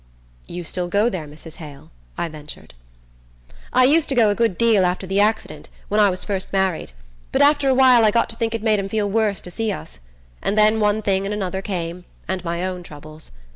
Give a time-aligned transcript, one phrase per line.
[0.47, 1.57] "You still go there, Mrs.
[1.57, 2.73] Hale?" I ventured.
[3.71, 6.93] "I used to go a good deal after the accident, when I was first married;
[7.31, 9.99] but after awhile I got to think it made 'em feel worse to see us.
[10.41, 13.29] And then one thing and another came, and my own troubles...